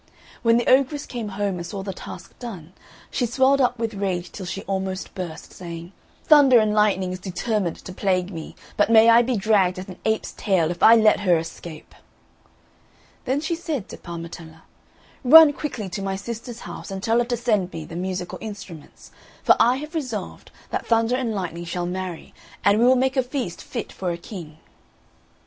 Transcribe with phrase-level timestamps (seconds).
[0.41, 2.73] When the ogress came home and saw the task done,
[3.11, 5.91] she swelled up with rage till she almost burst, saying,
[6.25, 9.99] "Thunder and Lightning is determined to plague me, but may I be dragged at an
[10.03, 11.93] ape's tail if I let her escape!"
[13.25, 14.63] Then she said to Parmetella,
[15.23, 19.11] "Run quickly to my sister's house, and tell her to send me the musical instruments;
[19.43, 22.33] for I have resolved that Thunder and Lightning shall marry,
[22.65, 24.57] and we will make a feast fit for a king."